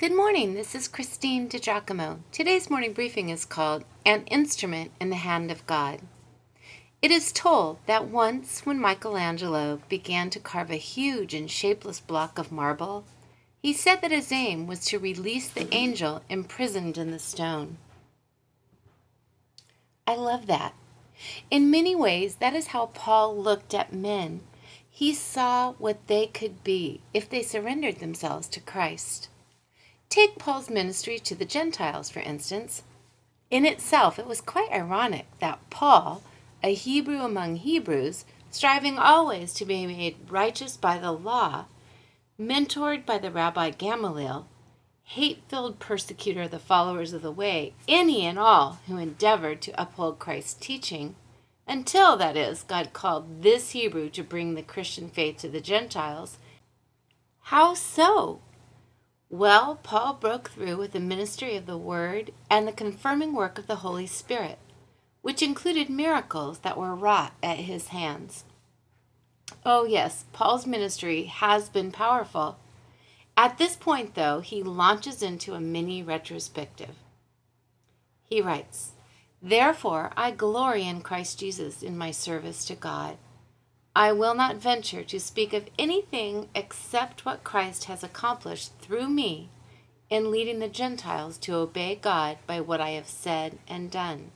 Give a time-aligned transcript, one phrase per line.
[0.00, 0.54] Good morning.
[0.54, 2.20] This is Christine DiGiacomo.
[2.30, 6.02] Today's morning briefing is called An Instrument in the Hand of God.
[7.02, 12.38] It is told that once when Michelangelo began to carve a huge and shapeless block
[12.38, 13.06] of marble,
[13.60, 17.78] he said that his aim was to release the angel imprisoned in the stone.
[20.06, 20.74] I love that.
[21.50, 24.42] In many ways, that is how Paul looked at men.
[24.88, 29.28] He saw what they could be if they surrendered themselves to Christ.
[30.08, 32.82] Take Paul's ministry to the Gentiles, for instance.
[33.50, 36.22] In itself, it was quite ironic that Paul,
[36.62, 41.66] a Hebrew among Hebrews, striving always to be made righteous by the law,
[42.40, 44.46] mentored by the Rabbi Gamaliel,
[45.04, 49.80] hate filled persecutor of the followers of the way, any and all who endeavored to
[49.80, 51.16] uphold Christ's teaching,
[51.66, 56.38] until, that is, God called this Hebrew to bring the Christian faith to the Gentiles.
[57.40, 58.40] How so?
[59.30, 63.66] Well, Paul broke through with the ministry of the Word and the confirming work of
[63.66, 64.58] the Holy Spirit,
[65.20, 68.44] which included miracles that were wrought at his hands.
[69.66, 72.58] Oh, yes, Paul's ministry has been powerful.
[73.36, 76.96] At this point, though, he launches into a mini retrospective.
[78.24, 78.92] He writes,
[79.42, 83.18] Therefore, I glory in Christ Jesus in my service to God
[83.98, 89.48] I will not venture to speak of anything except what Christ has accomplished through me
[90.08, 94.30] in leading the Gentiles to obey God by what I have said and done.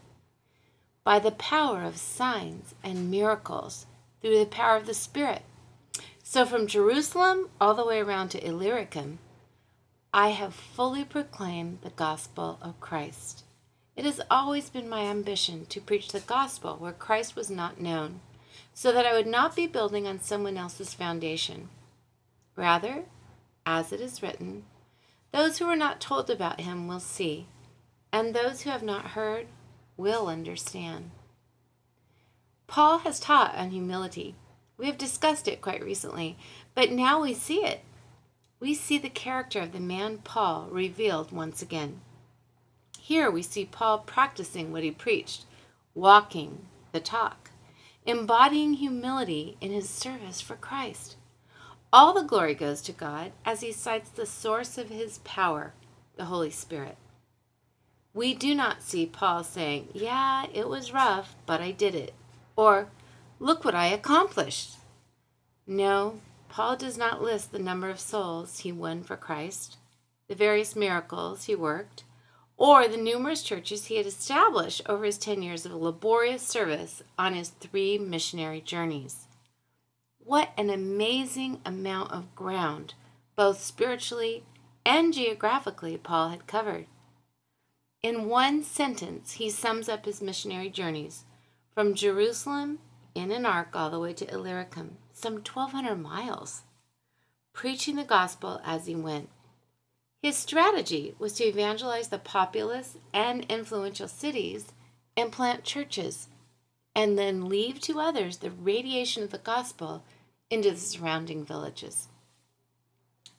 [1.04, 3.86] By the power of signs and miracles,
[4.20, 5.42] through the power of the Spirit.
[6.24, 9.20] So from Jerusalem all the way around to Illyricum,
[10.12, 13.44] I have fully proclaimed the gospel of Christ.
[13.94, 18.22] It has always been my ambition to preach the gospel where Christ was not known
[18.74, 21.68] so that I would not be building on someone else's foundation.
[22.56, 23.04] Rather,
[23.66, 24.64] as it is written,
[25.32, 27.46] those who are not told about him will see,
[28.12, 29.46] and those who have not heard
[29.96, 31.10] will understand.
[32.66, 34.34] Paul has taught on humility.
[34.76, 36.36] We have discussed it quite recently,
[36.74, 37.82] but now we see it.
[38.58, 42.00] We see the character of the man Paul revealed once again.
[42.98, 45.44] Here we see Paul practicing what he preached,
[45.94, 47.51] walking the talk
[48.06, 51.16] embodying humility in his service for Christ.
[51.92, 55.74] All the glory goes to God as he cites the source of his power,
[56.16, 56.96] the Holy Spirit.
[58.14, 62.14] We do not see Paul saying, Yeah, it was rough, but I did it,
[62.56, 62.88] or
[63.42, 64.76] Look what I accomplished.
[65.66, 69.78] No, Paul does not list the number of souls he won for Christ,
[70.28, 72.04] the various miracles he worked,
[72.56, 77.34] or the numerous churches he had established over his 10 years of laborious service on
[77.34, 79.26] his three missionary journeys.
[80.18, 82.94] What an amazing amount of ground,
[83.34, 84.44] both spiritually
[84.84, 86.86] and geographically, Paul had covered.
[88.02, 91.24] In one sentence, he sums up his missionary journeys
[91.74, 92.78] from Jerusalem
[93.14, 96.62] in an arc all the way to Illyricum, some 1,200 miles,
[97.52, 99.28] preaching the gospel as he went.
[100.22, 104.72] His strategy was to evangelize the populous and influential cities
[105.16, 106.28] and plant churches,
[106.94, 110.04] and then leave to others the radiation of the gospel
[110.48, 112.08] into the surrounding villages.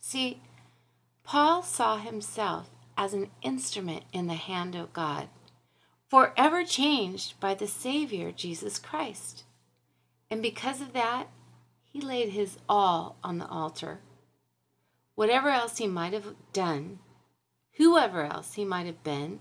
[0.01, 0.41] See,
[1.23, 5.29] Paul saw himself as an instrument in the hand of God,
[6.09, 9.45] forever changed by the Savior Jesus Christ.
[10.29, 11.29] And because of that,
[11.85, 14.01] he laid his all on the altar
[15.15, 16.99] whatever else he might have done,
[17.77, 19.39] whoever else he might have been,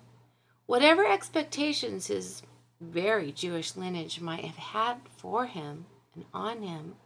[0.67, 2.43] whatever expectations his
[2.81, 6.97] very Jewish lineage might have had for him and on him,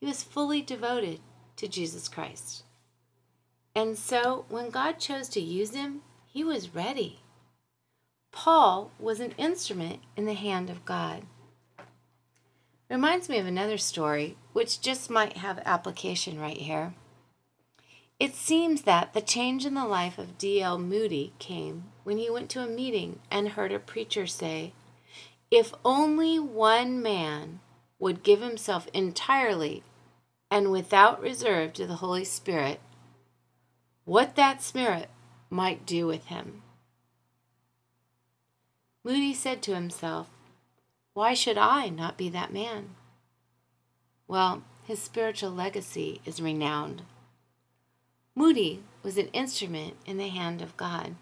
[0.00, 1.20] he was fully devoted
[1.56, 2.64] to Jesus Christ.
[3.74, 7.20] And so when God chose to use him, he was ready.
[8.32, 11.24] Paul was an instrument in the hand of God.
[12.90, 16.94] Reminds me of another story, which just might have application right here.
[18.20, 20.76] It seems that the change in the life of D.L.
[20.78, 24.72] Moody came when he went to a meeting and heard a preacher say,
[25.52, 27.60] If only one man
[28.00, 29.84] would give himself entirely
[30.50, 32.80] and without reserve to the Holy Spirit,
[34.04, 35.10] what that Spirit
[35.48, 36.62] might do with him.
[39.04, 40.28] Moody said to himself,
[41.14, 42.96] Why should I not be that man?
[44.26, 47.02] Well, his spiritual legacy is renowned.
[48.38, 51.16] Moody was an instrument in the hand of God.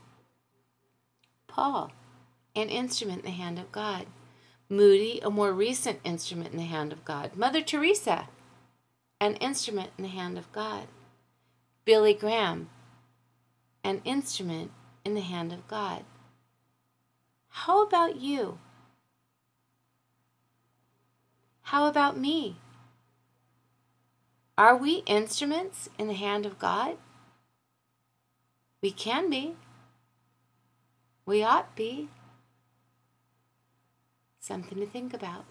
[1.46, 1.90] Paul,
[2.54, 4.04] an instrument in the hand of God.
[4.68, 7.34] Moody, a more recent instrument in the hand of God.
[7.34, 8.28] Mother Teresa,
[9.18, 10.88] an instrument in the hand of God.
[11.86, 12.68] Billy Graham,
[13.82, 14.70] an instrument
[15.02, 16.04] in the hand of God.
[17.48, 18.58] How about you?
[21.62, 22.56] How about me?
[24.58, 26.98] Are we instruments in the hand of God?
[28.82, 29.56] We can be.
[31.24, 32.08] We ought be.
[34.38, 35.44] Something to think about.